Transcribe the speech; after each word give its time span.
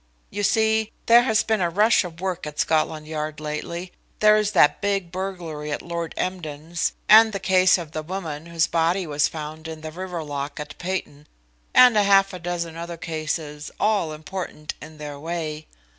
"You 0.31 0.41
see, 0.41 0.93
there 1.05 1.21
has 1.21 1.43
been 1.43 1.61
a 1.61 1.69
rush 1.69 2.03
of 2.03 2.19
work 2.19 2.47
at 2.47 2.59
Scotland 2.59 3.05
Yard 3.07 3.39
lately. 3.39 3.91
There 4.19 4.35
is 4.35 4.53
that 4.53 4.81
big 4.81 5.11
burglary 5.11 5.71
at 5.71 5.83
Lord 5.83 6.15
Emden's, 6.17 6.93
and 7.07 7.31
the 7.31 7.39
case 7.39 7.77
of 7.77 7.91
the 7.91 8.01
woman 8.01 8.47
whose 8.47 8.65
body 8.65 9.05
was 9.05 9.27
found 9.27 9.67
in 9.67 9.81
the 9.81 9.91
river 9.91 10.23
lock 10.23 10.59
at 10.59 10.75
Peyton, 10.79 11.27
and 11.75 11.95
half 11.95 12.33
a 12.33 12.39
dozen 12.39 12.75
other 12.75 12.97
cases, 12.97 13.69
all 13.79 14.11
important 14.11 14.73
in 14.81 14.97
their 14.97 15.19
way. 15.19 15.67